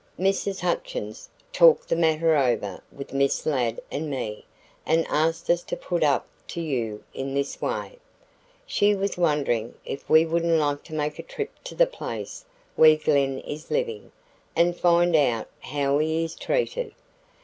[0.17, 0.61] "Mrs.
[0.61, 4.47] Hutchins talked the matter over with Miss Ladd and me
[4.83, 7.99] and asked us to put it up to you in this way:
[8.65, 12.45] She was wondering if we wouldn't like to make a trip to the place
[12.75, 14.11] where Glen is living
[14.55, 16.95] and find out how he is treated.